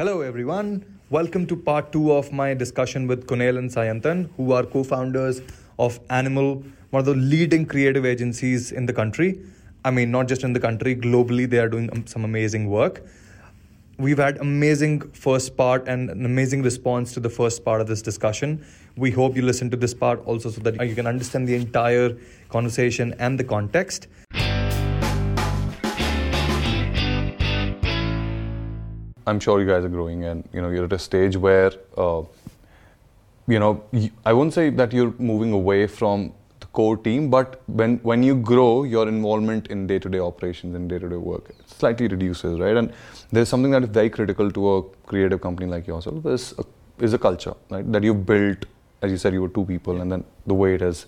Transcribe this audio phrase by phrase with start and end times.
[0.00, 0.82] Hello, everyone.
[1.10, 5.42] Welcome to part two of my discussion with Kunal and Sayantan, who are co founders
[5.78, 9.42] of Animal, one of the leading creative agencies in the country.
[9.84, 13.02] I mean, not just in the country, globally, they are doing um, some amazing work.
[13.98, 18.00] We've had amazing first part and an amazing response to the first part of this
[18.00, 18.64] discussion.
[18.96, 22.16] We hope you listen to this part also so that you can understand the entire
[22.48, 24.08] conversation and the context.
[29.30, 31.72] I'm sure you guys are growing, and you know you're at a stage where,
[32.04, 32.22] uh,
[33.54, 33.72] you know,
[34.24, 36.32] I won't say that you're moving away from
[36.64, 41.20] the core team, but when when you grow, your involvement in day-to-day operations and day-to-day
[41.30, 42.76] work slightly reduces, right?
[42.82, 42.92] And
[43.32, 44.82] there's something that is very critical to a
[45.12, 46.64] creative company like yourself is a,
[47.08, 47.90] is a culture, right?
[47.96, 48.66] That you built,
[49.02, 51.06] as you said, you were two people, and then the way it is,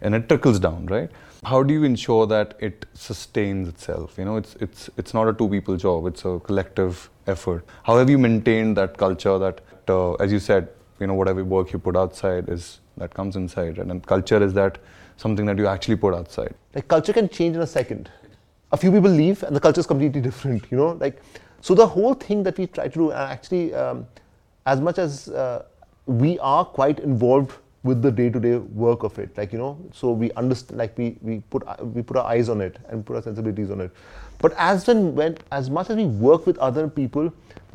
[0.00, 1.10] and it trickles down, right?
[1.44, 4.16] How do you ensure that it sustains itself?
[4.18, 7.64] You know it's it's it's not a two people job it's a collective effort.
[7.82, 10.68] How have you maintained that culture that uh, as you said
[11.00, 14.52] you know whatever work you put outside is that comes inside and, and culture is
[14.54, 14.78] that
[15.16, 16.54] something that you actually put outside?
[16.74, 18.10] Like culture can change in a second.
[18.72, 20.92] A few people leave and the culture is completely different you know?
[20.92, 21.20] Like
[21.60, 24.06] so the whole thing that we try to do uh, actually um,
[24.66, 25.64] as much as uh,
[26.06, 27.52] we are quite involved
[27.84, 29.36] with the day-to-day work of it.
[29.38, 31.62] Like you know so we understand like we we put
[31.94, 33.90] we put our eyes on it and put our sensibilities on it.
[34.38, 37.32] But as when when as much as we work with other people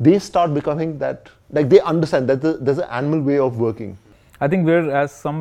[0.08, 3.96] they start becoming that like they understand that the, there's an animal way of working.
[4.42, 5.40] I think we're as some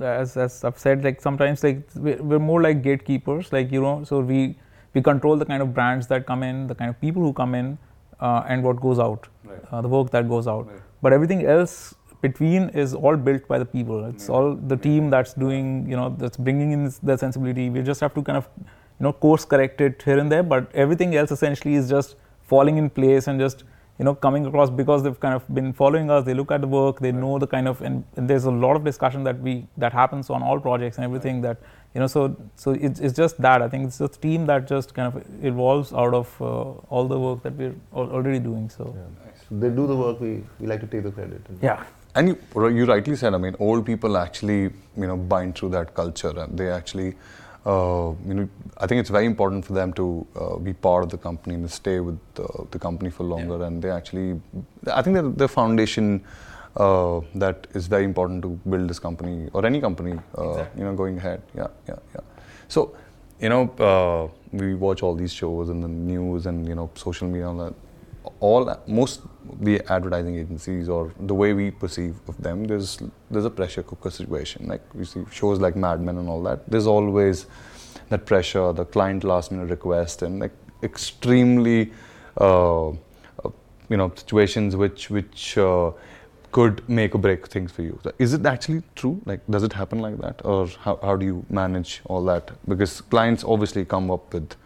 [0.00, 3.52] uh, as as I've said like sometimes like we're, we're, more like gatekeepers.
[3.52, 4.56] Like you know so we
[4.94, 7.54] we control the kind of brands that come in the kind of people who come
[7.54, 7.76] in
[8.20, 9.58] uh, and what goes out right.
[9.70, 10.66] uh, the work that goes out.
[10.66, 10.80] Right.
[11.04, 14.04] but everything else between is all built by the people.
[14.10, 14.34] It's yeah.
[14.36, 17.68] all the team that's doing, you know, that's bringing in the sensibility.
[17.76, 20.42] We just have to kind of, you know, course correct it here and there.
[20.54, 22.16] But everything else essentially is just
[22.54, 23.64] falling in place and just,
[23.98, 26.24] you know, coming across because they've kind of been following us.
[26.28, 27.00] They look at the work.
[27.06, 27.24] They right.
[27.24, 30.30] know the kind of, and, and, there's a lot of discussion that we that happens
[30.36, 31.58] on all projects and everything right.
[31.60, 32.22] that, you know, so
[32.64, 33.66] so it's, it's just that.
[33.66, 37.12] I think it's just a team that just kind of evolves out of uh, all
[37.12, 38.70] the work that we're already doing.
[38.78, 38.88] So.
[38.96, 39.10] Yeah.
[39.62, 40.20] They do the work.
[40.20, 41.42] We, we like to take the credit.
[41.62, 41.84] Yeah
[42.14, 44.62] and you, you rightly said, I mean, old people actually,
[44.96, 47.14] you know, bind through that culture and they actually,
[47.66, 48.48] uh, you know,
[48.78, 51.70] I think it's very important for them to uh, be part of the company and
[51.70, 53.58] stay with uh, the company for longer.
[53.58, 53.66] Yeah.
[53.66, 54.40] And they actually,
[54.92, 56.24] I think that the foundation
[56.76, 60.80] uh, that is very important to build this company or any company, uh, exactly.
[60.80, 61.42] you know, going ahead.
[61.56, 62.20] Yeah, yeah, yeah.
[62.68, 62.96] So,
[63.40, 67.28] you know, uh, we watch all these shows and the news and, you know, social
[67.28, 67.74] media and all that
[68.40, 69.20] all most
[69.60, 72.98] the advertising agencies or the way we perceive of them, there's
[73.30, 74.66] there's a pressure cooker situation.
[74.68, 76.68] Like you see shows like Mad Men and all that.
[76.70, 77.46] There's always
[78.08, 80.52] that pressure, the client last minute request, and like
[80.82, 81.92] extremely,
[82.40, 82.92] uh, uh,
[83.88, 85.90] you know, situations which which uh,
[86.52, 87.98] could make or break things for you.
[88.18, 89.20] Is it actually true?
[89.24, 92.52] Like, does it happen like that, or how how do you manage all that?
[92.68, 94.56] Because clients obviously come up with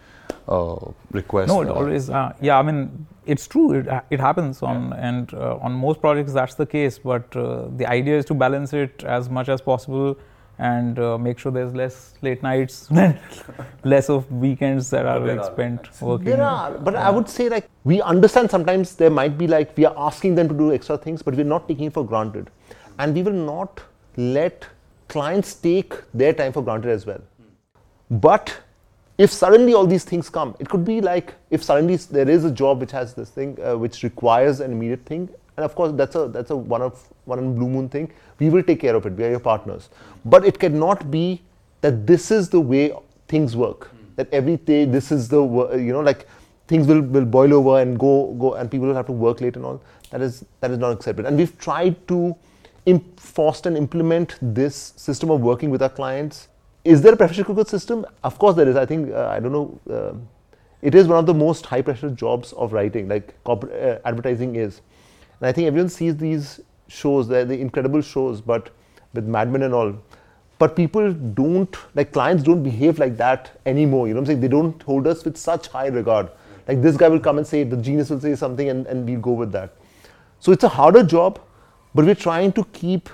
[0.49, 0.77] uh,
[1.12, 1.49] requests.
[1.49, 2.11] No, it always.
[2.11, 3.72] Uh, yeah, I mean, it's true.
[3.72, 5.09] It, it happens on yeah.
[5.09, 6.99] and uh, on most projects that's the case.
[6.99, 10.19] But uh, the idea is to balance it as much as possible
[10.59, 12.89] and uh, make sure there's less late nights,
[13.84, 16.25] less of weekends that are like spent working.
[16.25, 17.06] There are, but yeah.
[17.06, 20.49] I would say like we understand sometimes there might be like we are asking them
[20.49, 22.50] to do extra things, but we're not taking it for granted,
[22.99, 23.81] and we will not
[24.16, 24.66] let
[25.09, 27.21] clients take their time for granted as well.
[28.10, 28.56] But
[29.18, 32.50] if suddenly all these things come, it could be like if suddenly there is a
[32.50, 36.14] job which has this thing uh, which requires an immediate thing, and of course that's
[36.14, 38.12] a that's a one of one in blue moon thing.
[38.38, 39.14] We will take care of it.
[39.14, 39.90] We are your partners,
[40.24, 41.42] but it cannot be
[41.80, 42.92] that this is the way
[43.26, 43.90] things work.
[44.14, 45.42] That every day this is the
[45.76, 46.28] you know like
[46.68, 49.56] things will, will boil over and go go and people will have to work late
[49.56, 49.82] and all.
[50.10, 51.26] That is that is not accepted.
[51.26, 52.36] And we've tried to
[52.86, 53.20] imp-
[53.64, 56.48] and implement this system of working with our clients
[56.88, 58.06] is there a pressure cooker system?
[58.25, 58.76] Of course there is.
[58.76, 60.15] I think, uh, I don't know, uh,
[60.81, 64.81] it is one of the most high pressure jobs of writing, like uh, advertising is.
[65.41, 68.71] And I think everyone sees these shows, they're the incredible shows, but
[69.12, 69.95] with Mad Men and all.
[70.59, 74.09] But people don't, like clients don't behave like that anymore.
[74.09, 74.41] You know what I'm saying?
[74.41, 76.30] They don't hold us with such high regard.
[76.66, 79.21] Like this guy will come and say, the genius will say something and, and we'll
[79.21, 79.77] go with that.
[80.41, 81.41] So it's a harder job,
[81.95, 83.10] but we're trying to keep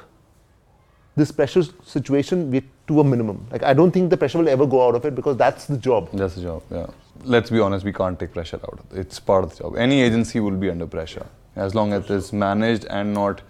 [1.17, 3.47] this pressure situation to a minimum.
[3.51, 5.77] Like I don't think the pressure will ever go out of it because that's the
[5.77, 6.11] job.
[6.13, 6.63] That's the job.
[6.71, 6.87] Yeah.
[7.23, 8.81] Let's be honest, we can't take pressure out.
[8.81, 9.01] Of it.
[9.01, 9.77] It's part of the job.
[9.77, 11.27] Any agency will be under pressure
[11.57, 13.43] as long as it's managed and not,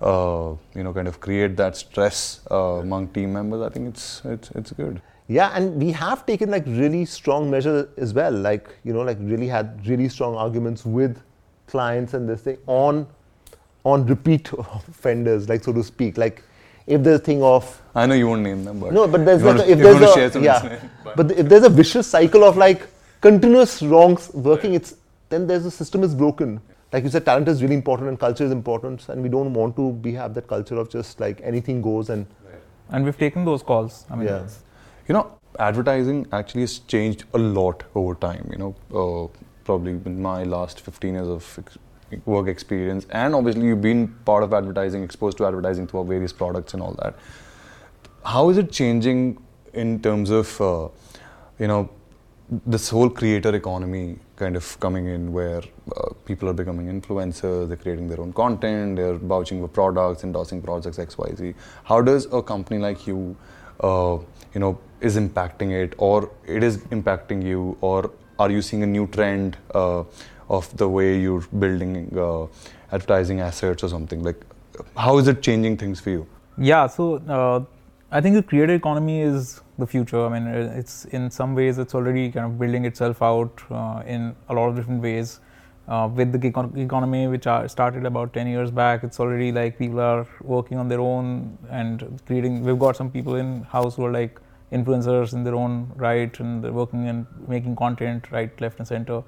[0.00, 3.62] uh, you know, kind of create that stress uh, among team members.
[3.62, 5.02] I think it's it's it's good.
[5.28, 8.32] Yeah, and we have taken like really strong measures as well.
[8.32, 11.20] Like you know, like really had really strong arguments with
[11.66, 13.06] clients and this thing on
[13.84, 16.16] on repeat offenders, like so to speak.
[16.18, 16.42] Like
[16.86, 19.42] if there's a thing of I know you won't name them, but no, but there's
[19.42, 21.64] you like wanna- a, if there's a share some yeah, insight, but- but if there's
[21.64, 22.86] a vicious cycle of like
[23.20, 24.94] continuous wrongs working, it's
[25.28, 26.60] then there's a system is broken.
[26.92, 29.76] Like you said, talent is really important and culture is important, and we don't want
[29.76, 32.26] to be have that culture of just like anything goes and
[32.90, 34.04] and we've taken those calls.
[34.10, 34.46] I mean, yeah.
[35.06, 38.48] you know, advertising actually has changed a lot over time.
[38.52, 39.28] You know, uh,
[39.64, 41.78] probably in my last 15 years of ex-
[42.24, 46.74] work experience, and obviously you've been part of advertising, exposed to advertising through various products
[46.74, 47.16] and all that.
[48.24, 49.42] How is it changing
[49.72, 50.88] in terms of, uh,
[51.58, 51.90] you know,
[52.66, 55.62] this whole creator economy kind of coming in where
[55.96, 60.60] uh, people are becoming influencers, they're creating their own content, they're vouching for products, endorsing
[60.60, 61.54] projects XYZ.
[61.84, 63.36] How does a company like you,
[63.80, 64.18] uh,
[64.52, 68.86] you know, is impacting it or it is impacting you or are you seeing a
[68.86, 70.02] new trend uh,
[70.50, 72.46] of the way you're building uh,
[72.92, 74.22] advertising assets or something?
[74.22, 74.40] Like,
[74.96, 76.26] how is it changing things for you?
[76.58, 77.64] Yeah, so uh,
[78.10, 80.26] I think the creator economy is the future.
[80.26, 84.34] I mean, it's in some ways it's already kind of building itself out uh, in
[84.48, 85.40] a lot of different ways.
[85.88, 90.00] Uh, with the gig economy, which started about 10 years back, it's already like people
[90.00, 92.62] are working on their own and creating.
[92.62, 94.38] We've got some people in house who are like
[94.72, 99.22] influencers in their own right, and they're working and making content right, left, and center.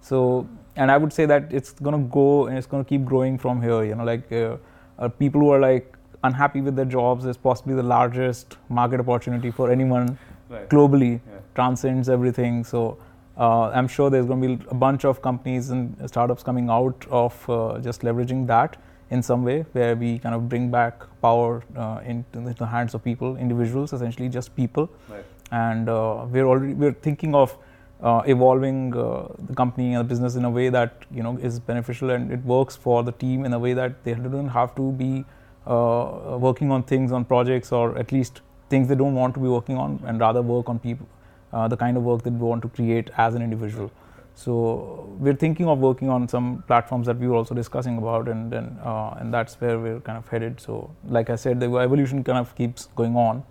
[0.00, 3.62] So, and I would say that it's gonna go and it's gonna keep growing from
[3.62, 3.82] here.
[3.84, 4.56] You know, like uh,
[4.98, 9.50] uh, people who are like unhappy with their jobs is possibly the largest market opportunity
[9.50, 10.18] for anyone
[10.50, 10.68] Right.
[10.68, 11.12] globally.
[11.12, 11.40] Yeah.
[11.54, 12.64] Transcends everything.
[12.64, 12.96] So.
[13.36, 17.04] Uh, I'm sure there's going to be a bunch of companies and startups coming out
[17.10, 18.76] of uh, just leveraging that
[19.10, 23.02] in some way, where we kind of bring back power uh, into the hands of
[23.02, 25.24] people, individuals, essentially just people Right.
[25.50, 27.56] and uh, we're already we're thinking of
[28.04, 31.58] uh, evolving uh, the company and the business in a way that you know is
[31.58, 34.92] beneficial and it works for the team in a way that they don't have to
[34.92, 35.24] be
[35.66, 39.48] uh, working on things on projects or at least things they don't want to be
[39.48, 41.08] working on and rather work on people
[41.54, 43.90] uh, the kind of work that we want to create as an individual.
[44.36, 48.50] So we're thinking of working on some platforms that we were also discussing about and
[48.50, 50.60] then uh, and that's where we're kind of headed.
[50.60, 53.44] So like i said the evolution kind of keeps going on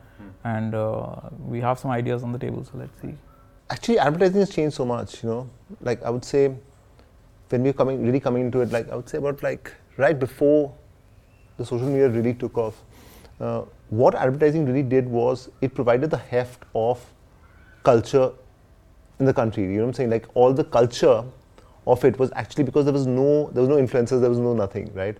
[0.44, 3.16] and uh, we have some ideas on the table so let's see
[3.70, 5.50] actually advertising has changed so much you know.
[5.82, 6.54] Like i would say
[7.50, 10.74] when we're coming really coming into it like i would say about like right before
[11.58, 12.82] the social media really took off
[13.40, 17.04] uh, what advertising really did was it provided the heft of
[17.84, 18.32] culture
[19.20, 19.64] in the country.
[19.64, 20.10] You know what i'm saying?
[20.10, 21.24] Like all the culture
[21.86, 24.54] of it was actually because there was no there was no influencers there was no
[24.54, 25.18] nothing right?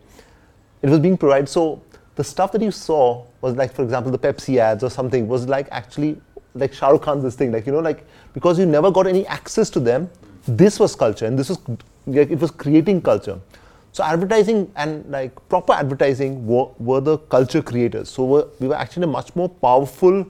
[0.82, 1.50] It was being provided.
[1.50, 1.82] So
[2.16, 5.48] the stuff that you saw was like for example the pepsi ads or something was
[5.48, 6.20] like actually
[6.56, 9.26] like Shah Rukh Khan's this thing like you know like because you never got any
[9.28, 10.10] access to them
[10.48, 11.60] this was culture and this was
[12.06, 13.40] like it was creating culture.
[13.92, 18.10] So advertising and like proper advertising were, were the culture creators.
[18.10, 20.26] So we're, we were actually a much more powerful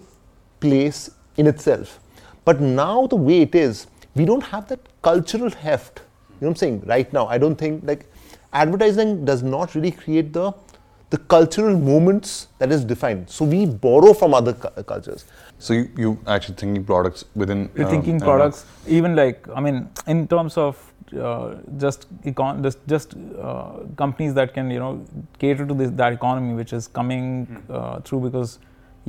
[0.60, 2.00] place in itself.
[2.46, 6.00] But now the way it is we don't have that cultural heft.
[6.00, 6.84] You know what i'm saying?
[6.86, 8.06] Right now i don't think like
[8.52, 10.52] advertising does not really create the
[11.14, 13.30] the cultural moments that is defined.
[13.30, 15.26] So we borrow from other cu- cultures.
[15.60, 17.70] So you, you actually thinking products within.
[17.76, 18.66] we're um, thinking I don't products
[18.98, 19.78] even like i mean
[20.14, 20.80] in terms of
[21.28, 22.02] uh, just
[22.32, 23.14] econ just, just
[23.50, 23.70] uh,
[24.02, 24.92] companies that can you know
[25.44, 27.24] cater to this that economy which is coming
[27.70, 28.58] uh, through because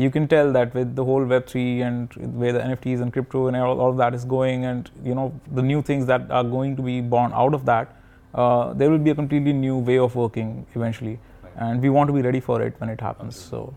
[0.05, 3.57] you can tell that with the whole web3 and where the nfts and crypto and
[3.57, 5.29] all, all of that is going and you know
[5.61, 8.01] the new things that are going to be born out of that
[8.35, 11.19] uh, there will be a completely new way of working eventually
[11.57, 13.73] and we want to be ready for it when it happens so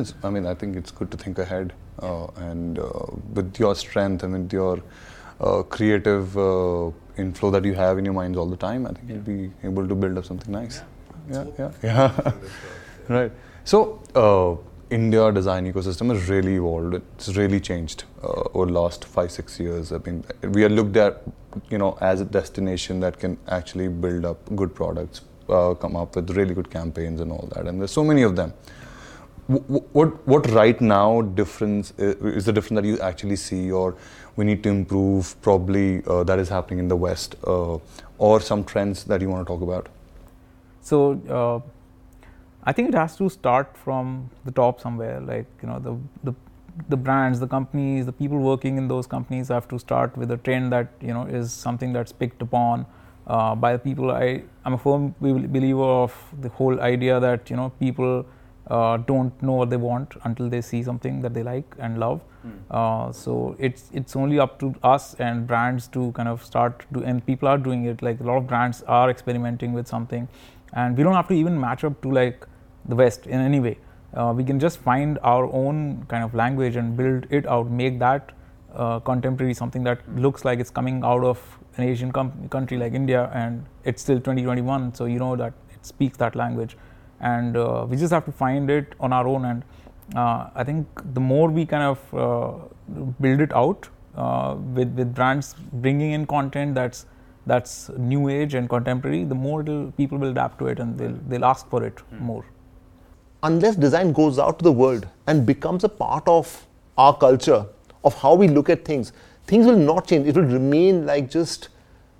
[0.00, 1.72] It's- I mean, I think it's good to think ahead,
[2.10, 2.84] uh, and uh,
[3.38, 4.78] with your strength and with your
[5.40, 6.90] uh, creative uh,
[7.24, 9.86] inflow that you have in your minds all the time, I think you'll be able
[9.90, 10.80] to build up something nice.
[11.30, 12.32] Yeah, yeah, yeah.
[13.16, 13.32] right.
[13.64, 14.56] So, uh,
[15.00, 16.94] India design ecosystem has really evolved.
[16.94, 19.92] It's really changed uh, over the last five, six years.
[19.92, 20.24] I mean,
[20.56, 21.22] we are looked at,
[21.68, 25.20] you know, as a destination that can actually build up good products,
[25.52, 27.66] uh, come up with really good campaigns and all that.
[27.66, 28.52] And there's so many of them.
[29.48, 33.94] Wh- what what right now difference i- is the difference that you actually see or
[34.36, 37.78] we need to improve probably uh, that is happening in the west uh,
[38.18, 39.88] or some trends that you want to talk about
[40.80, 41.60] So uh,
[42.64, 45.20] I think it has to start from the top somewhere.
[45.20, 46.34] Like you know the the
[46.88, 50.36] the brands, the companies, the people working in those companies have to start with a
[50.38, 52.86] trend that you know is something that's picked upon
[53.26, 54.10] uh, by the people.
[54.10, 58.24] I I'm a firm believer of the whole idea that you know people
[58.68, 62.20] uh, don't know what they want until they see something that they like and love.
[62.70, 67.02] Uh, so it's it's only up to us and brands to kind of start do
[67.02, 68.02] and people are doing it.
[68.02, 70.28] Like a lot of brands are experimenting with something,
[70.72, 72.46] and we don't have to even match up to like
[72.84, 73.78] the West in any way.
[74.14, 77.98] Uh, we can just find our own kind of language and build it out, make
[78.00, 78.32] that
[78.74, 81.40] uh, contemporary something that looks like it's coming out of
[81.76, 85.84] an Asian com- country like India, and it's still 2021, so you know that it
[85.86, 86.76] speaks that language,
[87.20, 89.44] and uh, we just have to find it on our own.
[89.44, 89.64] And
[90.16, 95.14] uh, I think the more we kind of uh, build it out uh, with with
[95.14, 97.06] brands bringing in content that's
[97.46, 101.18] that's new age and contemporary, the more it'll, people will adapt to it and they'll
[101.28, 102.44] they'll ask for it more.
[103.46, 107.66] unless design goes out to the world and becomes a part of our culture,
[108.04, 109.12] of how we look at things,
[109.46, 110.26] things will not change.
[110.26, 111.68] It will remain like just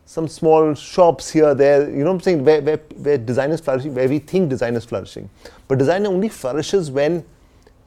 [0.05, 3.61] some small shops here, there, you know what I'm saying, where, where, where design is
[3.61, 5.31] flourishing, where we think design is flourishing.
[5.69, 7.25] But design only flourishes when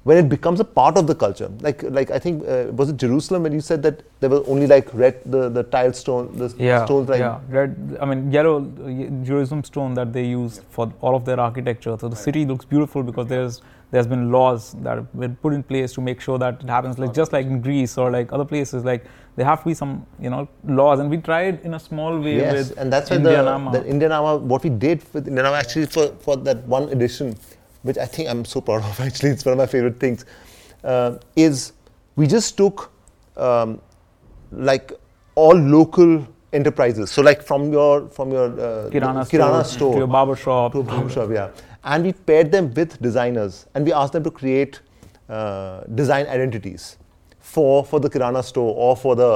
[0.05, 1.49] when it becomes a part of the culture.
[1.61, 4.67] Like like I think uh, was it Jerusalem when you said that there were only
[4.67, 7.39] like red the, the tile stone the yeah, stones like yeah.
[7.49, 11.97] Red, I mean, yellow uh, Jerusalem stone that they use for all of their architecture.
[11.99, 13.61] So the city looks beautiful because there's
[13.91, 16.97] there's been laws that have been put in place to make sure that it happens.
[16.99, 20.05] Like just like in Greece or like other places, like there have to be some
[20.19, 23.17] you know laws, and we tried in a small way Yes, with and that's why
[23.17, 23.71] Indianama.
[23.73, 27.35] the, the Indianama, what we did with Indian Indianama actually for, for that one edition,
[27.83, 30.25] which I think I'm so proud of actually, it's one of my favorite things,
[30.83, 31.73] uh, is
[32.15, 32.91] we just took
[33.37, 33.81] um,
[34.51, 34.91] like
[35.35, 37.11] all local enterprises.
[37.11, 40.71] So like from your from your uh, Kirana, Kirana store, store to your barber shop,
[40.73, 41.49] to a barber shop, yeah.
[41.85, 44.79] And we paired them with designers and we asked them to create
[45.29, 46.97] uh, design identities
[47.39, 49.31] for for the Kirana store or for the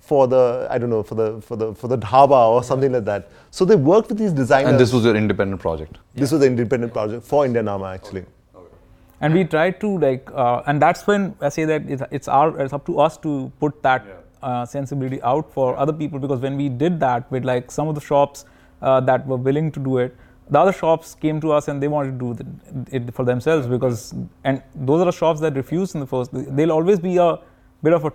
[0.00, 3.04] for the I don't know for the for the for the dhaba or something like
[3.04, 3.28] that.
[3.50, 4.70] So they worked with these designers.
[4.70, 5.98] And this was your independent project.
[6.14, 8.24] this was an independent project for Indianama actually.
[8.54, 8.76] Okay.
[9.20, 12.58] and we tried to like uh, and that's when i say that it's, it's our
[12.64, 14.06] it's up to us to put that
[14.42, 17.94] uh, sensibility out for other people because when we did that with like some of
[17.94, 18.44] the shops
[18.82, 20.16] uh, that were willing to do it
[20.50, 23.66] the other shops came to us and they wanted to do the, it for themselves
[23.66, 24.12] because
[24.44, 27.38] and those are the shops that refused in the first they'll always be a
[27.82, 28.10] bit of a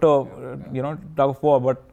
[0.74, 1.84] you know tug of war but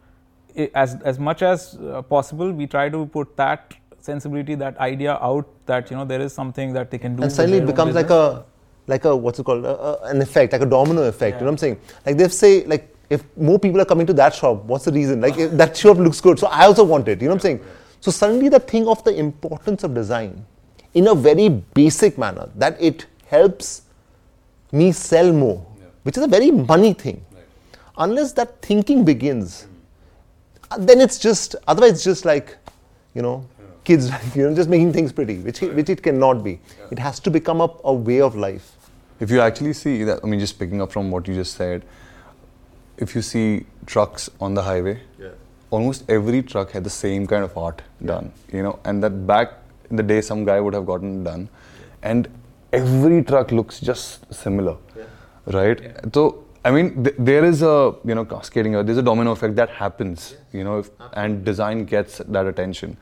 [0.62, 3.75] i as as much as uh, possible we try to put that
[4.08, 7.32] sensibility that idea out that you know there is something that they can do and
[7.32, 8.44] suddenly it becomes like a
[8.87, 9.64] like a what's it called
[10.12, 11.78] an effect like a domino effect you know what i'm saying?
[12.06, 15.20] Like they say like if more people are coming to that shop what's the reason?
[15.20, 17.46] Like if that shop looks good so i also want it you know what i'm
[17.49, 17.61] saying
[18.02, 20.44] so suddenly the thing of the importance of design
[20.92, 23.82] in a very basic manner that it helps
[24.73, 25.64] me sell more
[26.02, 27.25] which is a very money thing.
[27.97, 29.66] Unless that thinking begins
[30.71, 32.56] uh, then it's just otherwise it's just like
[33.14, 33.47] you know
[33.85, 36.59] kids you know just making things pretty which it, which it cannot be.
[36.90, 38.73] It has to become a, a way of life.
[39.21, 41.85] If you actually see that, I mean, just picking up from what you just said,
[42.97, 45.00] if you see trucks on the highway,
[45.76, 49.55] almost every truck had the same kind of art done, you know, and that back
[49.91, 51.49] in the day, some guy would have gotten done,
[52.02, 52.29] and
[52.73, 54.76] every truck looks just similar,
[55.47, 55.81] right?
[56.14, 59.57] So, I mean, th- there is a you know cascading, uh, there's a domino effect
[59.57, 62.97] that happens, you know, if, and design gets that attention.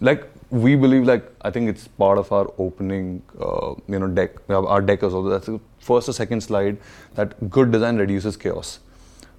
[0.00, 4.36] Like we believe, like I think it's part of our opening, uh, you know, deck,
[4.50, 6.78] our deck is also that's the first or second slide
[7.14, 8.78] that good design reduces chaos.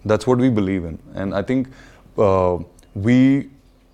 [0.04, 1.68] That's what we believe in, and I think
[2.16, 3.50] we,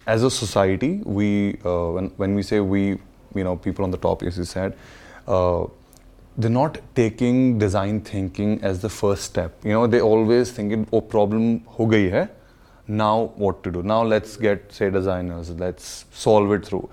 [0.05, 2.97] as a society, we uh, when when we say we,
[3.35, 4.77] you know, people on the top, as you said,
[5.27, 5.65] uh,
[6.37, 9.53] they're not taking design thinking as the first step.
[9.63, 12.29] You know, they always thinking, oh, problem ho gayi hai.
[12.87, 13.83] Now what to do?
[13.83, 15.49] Now let's get say designers.
[15.49, 16.89] Let's solve it through.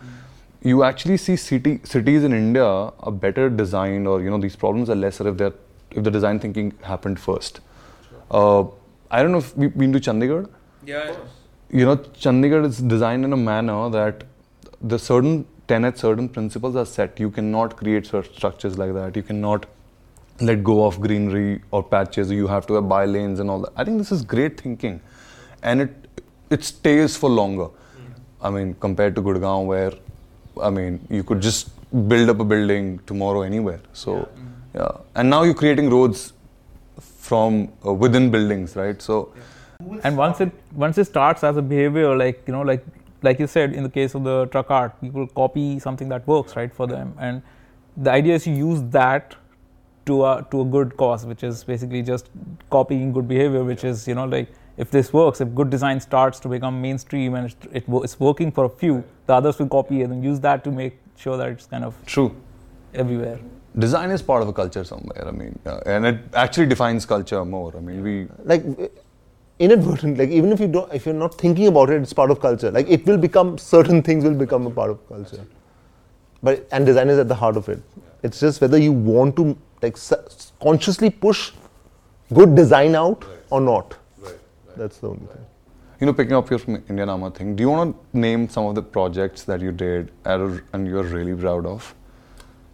[0.62, 4.90] You actually see city cities in India are better designed, or you know, these problems
[4.90, 5.52] are lesser if they're
[5.90, 7.60] if the design thinking happened first.
[8.30, 8.64] Uh,
[9.10, 10.48] I don't know if we've been to Chandigarh
[11.70, 14.24] you know, Chandigarh is designed in a manner that
[14.80, 17.18] the certain tenets, certain principles are set.
[17.18, 19.16] You cannot create such structures like that.
[19.16, 19.66] You cannot
[20.40, 22.30] let go of greenery or patches.
[22.30, 23.72] You have to have by lanes and all that.
[23.76, 25.00] I think this is great thinking,
[25.62, 27.68] and it it stays for longer.
[28.42, 29.92] I mean, compared to Gurgaon, where
[30.62, 31.70] I mean, you could just
[32.08, 33.80] build up a building tomorrow anywhere.
[33.92, 34.28] So,
[34.74, 36.32] yeah, and now you're creating roads
[37.00, 39.00] from uh, within buildings, right?
[39.00, 39.32] So.
[40.02, 42.84] And once it once it starts as a behavior like you know like
[43.22, 46.56] like you said in the case of the truck art people copy something that works
[46.56, 47.42] right for them and
[47.96, 49.36] the idea is you use that
[50.06, 52.28] to a to a good cause which is basically just
[52.70, 56.40] copying good behavior which is you know like if this works if good design starts
[56.40, 60.02] to become mainstream and it's, it, it's working for a few the others will copy
[60.02, 62.34] it and use that to make sure that it's kind of True.
[62.92, 63.38] everywhere
[63.78, 65.26] design is part of a culture somewhere.
[65.26, 67.76] I mean, uh, and it actually defines culture more.
[67.76, 68.62] I mean, we like
[69.58, 72.40] inadvertent like even if you don't if you're not thinking about it it's part of
[72.40, 75.46] culture like it will become certain things will become a part of culture
[76.42, 77.80] but and design is at the heart of it
[78.24, 79.96] it's just whether you want to like
[80.60, 81.52] consciously push
[82.32, 83.38] good design out right.
[83.50, 84.32] or not right.
[84.32, 84.76] Right.
[84.76, 85.46] that's the only thing
[86.00, 88.82] you know picking up your Indianama thing do you want to name some of the
[88.82, 91.94] projects that you did and you're really proud of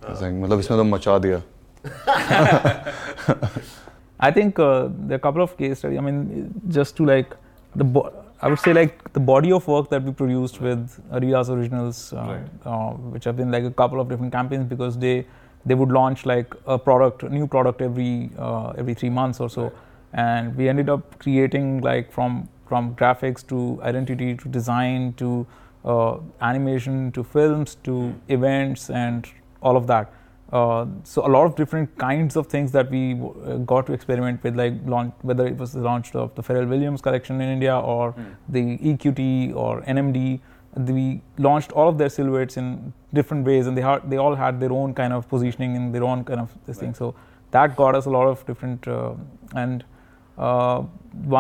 [0.03, 0.43] uh, think.
[0.43, 1.43] matlab isme to macha
[4.21, 5.99] I think uh, there are a couple of case studies.
[5.99, 7.35] I mean, just to like
[7.75, 8.13] the bo-
[8.43, 12.39] I would say like the body of work that we produced with Adidas Originals, uh,
[12.65, 15.27] uh, which have been like a couple of different campaigns because they
[15.65, 19.49] they would launch like a product, a new product every uh, every three months or
[19.49, 19.73] so,
[20.13, 25.47] and we ended up creating like from from graphics to identity to design to
[25.85, 29.29] uh, animation to films to events and
[29.63, 30.13] all of that.
[30.53, 34.43] Uh, so a lot of different kinds of things that we uh, got to experiment
[34.43, 37.79] with, like launch, whether it was the launch of the Pharrell Williams collection in India
[37.79, 38.15] or
[38.49, 40.41] the EQT or NMD.
[40.77, 44.61] We launched all of their silhouettes in different ways, and they had, they all had
[44.61, 46.95] their own kind of positioning and their own kind of this thing.
[46.95, 47.15] So
[47.53, 49.15] that got us a lot of different uh,
[49.55, 49.85] and.
[50.47, 50.83] Uh,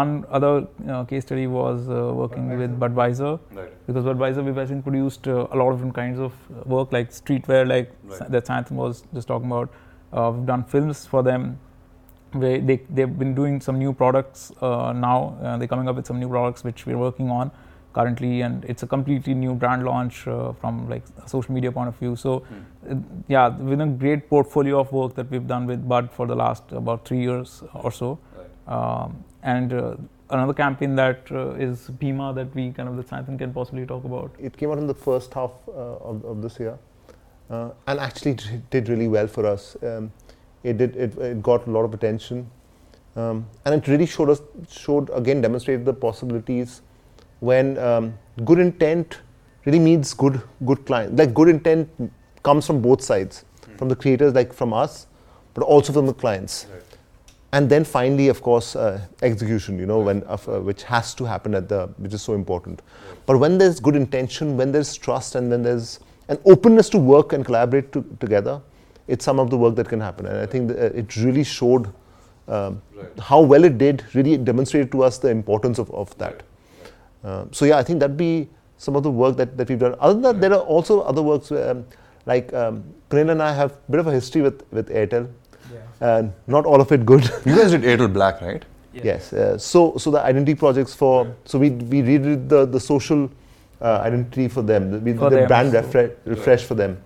[0.00, 3.38] one other uh, case study was uh, working with Budweiser
[3.86, 7.10] because Budweiser we've actually produced uh, a lot of different kinds of uh, work like
[7.10, 9.70] streetwear like Sa- that Santhan was just talking about.
[10.12, 11.58] Uh, we've done films for them.
[12.32, 15.16] Where they they've been doing some new products uh, now.
[15.58, 17.50] They're coming up with some new products which we're working on
[17.92, 21.88] currently, and it's a completely new brand launch uh, from like a social media point
[21.88, 22.14] of view.
[22.16, 22.44] So,
[22.88, 22.94] uh,
[23.28, 26.62] yeah, with a great portfolio of work that we've done with Bud for the last
[26.70, 28.18] about three years or so.
[28.66, 29.96] Um, and uh,
[30.30, 34.04] another campaign that uh, is Pima that we kind of that Santhan can possibly talk
[34.04, 34.30] about.
[34.38, 36.78] it came out in the first half uh, of, of this year
[37.50, 38.36] uh, and actually
[38.70, 39.76] did really well for us.
[39.82, 40.12] Um,
[40.62, 42.50] it did it, it got a lot of attention
[43.16, 44.40] um, and it really showed us
[44.70, 46.82] showed again demonstrated the possibilities
[47.40, 48.14] when um,
[48.44, 49.20] good intent
[49.64, 51.16] really means good good client.
[51.16, 51.88] Like good intent
[52.42, 53.44] comes from both sides
[53.76, 55.06] from the creators like from us
[55.54, 56.66] but also from the clients
[57.52, 61.54] and then finally of course uh, execution you know when uh, which has to happen
[61.54, 62.82] at the which is so important.
[63.26, 67.32] But when there's good intention when there's trust and when there's an openness to work
[67.32, 68.60] and collaborate to, together
[69.08, 70.26] it's some of the work that can happen.
[70.26, 71.92] And i think uh, it really showed
[72.48, 72.82] um,
[73.18, 76.42] how well it did really demonstrated to us the importance of, of that.
[77.24, 79.94] Uh, so yeah i think that'd be some of the work that, that we've done.
[80.00, 81.84] Other than that there are also other works um,
[82.26, 85.28] like um, and i have a bit of a history with, with airtel
[86.00, 88.64] and not all of it good You guys did Airtel Black, right?
[88.92, 89.32] Yes.
[89.32, 93.30] Uh, so, so the identity projects for so we we redid the the social
[93.80, 94.90] uh, identity for them.
[94.90, 97.02] The, we did the them, brand so- refresh, refresh for them.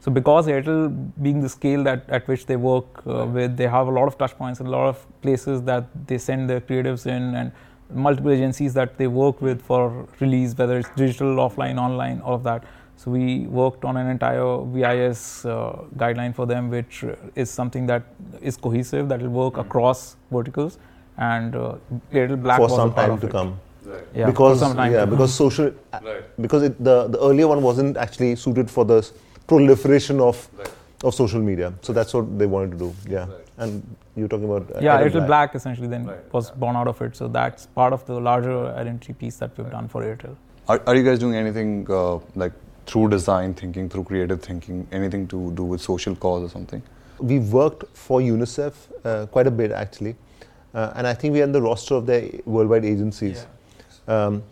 [0.00, 3.88] So because Airtel being the scale that at which they work uh, with, they have
[3.88, 7.06] a lot of touch points and a lot of places that they send their creatives
[7.06, 7.50] in and
[7.90, 12.44] multiple agencies that they work with for release, whether it's digital, offline, online, all of
[12.44, 12.62] that.
[12.96, 17.86] So we worked on an entire VIS uh, guideline for them, which uh, is something
[17.86, 18.04] that
[18.40, 20.78] is cohesive, that will work across verticals.
[21.18, 21.76] And uh,
[22.12, 23.30] Airtel Black for some time to it.
[23.30, 23.60] come.
[24.14, 25.72] Yeah, because for some time yeah, because social
[26.40, 29.08] because it, the the earlier one wasn't actually suited for the
[29.46, 30.48] proliferation of
[31.04, 31.72] of social media.
[31.82, 32.94] So that's what they wanted to do.
[33.08, 33.26] Yeah.
[33.58, 35.54] And you're talking about uh, yeah, Airtel Airtel Black.
[35.54, 37.16] essentially then was born out of it.
[37.16, 40.36] So that's part of the larger identity piece that we've done for Airtel.
[40.68, 42.52] Are, are you guys doing anything uh, like
[42.86, 46.82] through design thinking, through creative thinking, anything to do with social cause or something?
[47.18, 48.72] We've worked for UNICEF
[49.04, 50.16] uh, quite a bit actually,
[50.74, 53.46] uh, and I think we are in the roster of their worldwide agencies.
[54.06, 54.42] Um,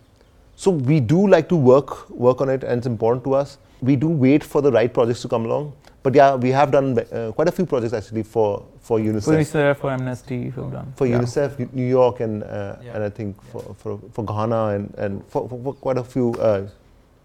[0.55, 3.57] so we do like to work work on it, and it's important to us.
[3.81, 6.97] We do wait for the right projects to come along, but yeah, we have done
[6.99, 9.23] uh, quite a few projects actually for for UNICEF.
[9.25, 10.93] For UNICEF, for Amnesty, done.
[10.95, 11.19] for Yeah.
[11.19, 12.95] UNICEF, New York, and uh, Yeah.
[12.95, 16.33] and I think for, for, for Ghana and, and for, for, for quite a few
[16.33, 16.67] uh,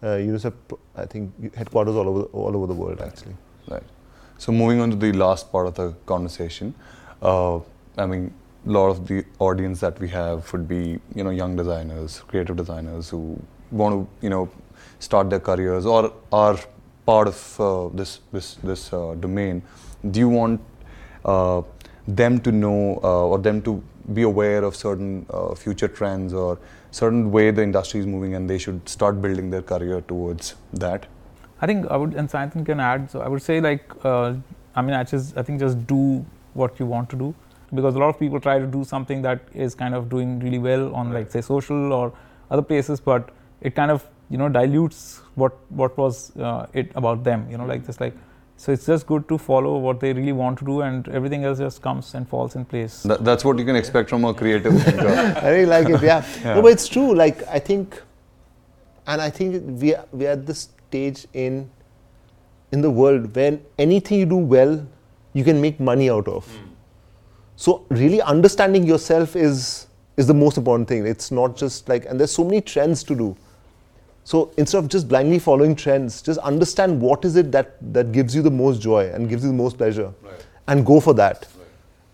[0.03, 0.53] UNICEF,
[0.97, 3.37] I think headquarters all over all over the world actually.
[3.69, 3.83] Right.
[4.39, 6.75] So moving on to the last part of the conversation,
[7.23, 7.59] uh,
[7.99, 8.33] I mean,
[8.67, 12.57] a lot of the audience that we have would be, you know, young designers, creative
[12.57, 13.39] designers who
[13.71, 14.49] want to, you know,
[14.99, 16.59] start their careers or are
[17.05, 19.63] part of uh, this this this uh, domain.
[20.11, 20.61] Do you want
[21.25, 21.63] uh,
[22.07, 23.83] them to know uh, or them to
[24.15, 26.59] be aware of certain uh, future trends or
[26.91, 31.07] certain way the industry is moving and they should start building their career towards that?
[31.61, 33.11] I think I would, and Santhan can add.
[33.11, 34.35] So I would say like, uh,
[34.75, 37.35] I mean, I just, I think just do what you want to do,
[37.75, 40.59] because a lot of people try to do something that is kind of doing really
[40.59, 42.13] well on like say social or
[42.51, 47.23] other places, but it kind of you know dilutes what what was uh, it about
[47.25, 47.47] them.
[47.51, 48.15] You know, like just like
[48.61, 51.61] So it's just good to follow what they really want to do, and everything else
[51.61, 53.05] just comes and falls in place.
[53.05, 55.09] That, that's what you can expect from a creative thinker.
[55.43, 56.03] I really like it.
[56.03, 56.23] Yeah.
[56.45, 57.15] No, but it's true.
[57.15, 57.99] Like I think,
[59.07, 61.71] and I think we are, we are at this stage in
[62.71, 64.87] in the world when anything you do well,
[65.33, 66.47] you can make money out of.
[66.47, 66.69] Hmm.
[67.57, 69.87] So really understanding yourself is
[70.19, 71.07] is the most important thing.
[71.07, 73.37] It's not just like, and there's so many trends to do.
[74.31, 78.33] So instead of just blindly following trends, just understand what is it that, that gives
[78.33, 80.13] you the most joy and gives you the most pleasure,
[80.69, 81.49] and go for that.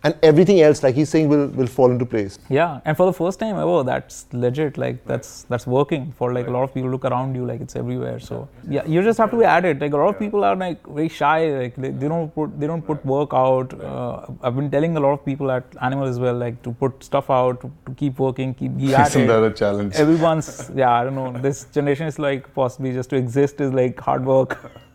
[0.07, 2.39] And everything else, like he's saying, will, will fall into place.
[2.49, 4.79] Yeah, and for the first time ever, that's legit.
[4.79, 6.91] Like that's that's working for like a lot of people.
[6.91, 8.21] Look around you, like it's everywhere.
[8.21, 9.81] So yeah, you just have to be at it.
[9.81, 11.39] Like a lot of people are like very shy.
[11.57, 13.75] Like they, they don't put they don't put work out.
[13.81, 17.03] Uh, I've been telling a lot of people at Animal as well, like to put
[17.03, 19.97] stuff out, to, to keep working, keep be at Isn't that a challenge?
[19.97, 21.33] Everyone's yeah, I don't know.
[21.51, 24.59] This generation is like possibly just to exist is like hard work.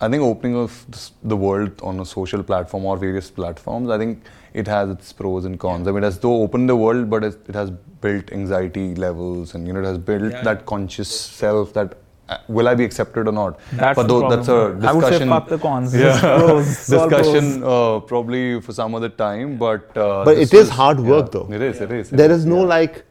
[0.00, 0.86] I think opening of
[1.22, 4.22] the world on a social platform or various platforms, I think
[4.54, 5.88] it has its pros and cons.
[5.88, 9.54] I mean, it has though opened the world, but it, it has built anxiety levels,
[9.54, 13.26] and you know, it has built that conscious self that uh, will I be accepted
[13.26, 13.58] or not?
[13.72, 14.38] That's but the though, problem.
[14.38, 14.88] that's a discussion.
[14.88, 15.92] I would say fuck the cons.
[15.92, 16.68] Just pros.
[16.68, 17.26] It's all pros.
[17.26, 21.26] discussion uh, probably for some other time, but uh, But this it is hard work,
[21.26, 21.52] yeah, though.
[21.52, 21.80] It is.
[21.80, 22.12] It is.
[22.12, 22.74] it there is no yeah.
[22.76, 23.04] like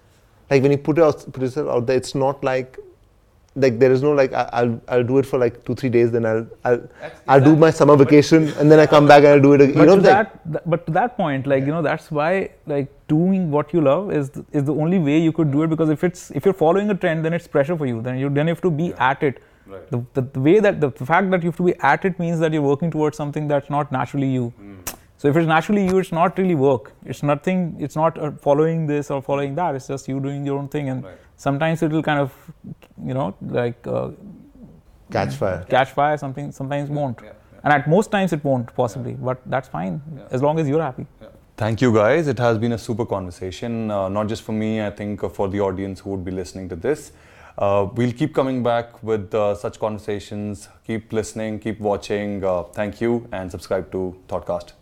[0.49, 2.79] like when you put it out, put yourself out there it's not like
[3.63, 6.11] like there is no like I- I'll I'll do it for like two three days
[6.15, 6.81] then I'll I'll
[7.27, 9.75] I'll do my summer vacation and then I come back and I'll do it again.
[9.75, 12.11] But you know to like, that, th- but to that point, like you know, that's
[12.19, 12.31] why
[12.73, 15.71] like doing what you love is th- is the only way you could do it.
[15.75, 18.01] Because if it's if you're following a trend, then it's pressure for you.
[18.09, 19.41] Then you then you have to be at it.
[19.93, 22.39] The, the, the way that the fact that you have to be at it means
[22.39, 24.45] that you're working towards something that's not naturally you.
[24.59, 24.75] Hmm.
[25.17, 26.91] So if it's naturally you, it's not really work.
[27.03, 27.75] It's nothing.
[27.79, 29.73] It's not uh, following this or following that.
[29.75, 30.89] It's just you doing your own thing.
[30.89, 31.05] And
[31.37, 32.31] sometimes it will kind of,
[33.03, 34.11] you know, like uh,
[35.11, 35.65] catch fire.
[35.69, 36.17] catch fire.
[36.17, 37.19] Something sometimes won't.
[37.63, 39.13] And at most times it won't possibly.
[39.13, 41.07] But that's fine as long as you're happy.
[41.57, 42.27] Thank you, guys.
[42.27, 45.47] It has been a super conversation, uh, not just for me, I think uh, for
[45.49, 47.11] the audience who would be listening to this.
[47.57, 50.69] Uh, we'll keep coming back with uh, such conversations.
[50.85, 52.43] Keep listening, keep watching.
[52.43, 54.76] Uh, thank you, and subscribe to Thoughtcast.